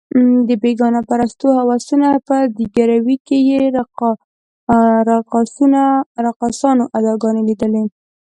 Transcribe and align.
د 0.47 0.49
بېګانه 0.61 1.01
پرستو 1.09 1.47
هوسونو 1.59 2.09
په 2.27 2.35
ځګیروي 2.57 3.17
کې 3.27 3.37
یې 3.49 3.57
رقاصانو 6.27 6.83
اداګانې 6.99 7.41
لیدلې. 7.49 7.83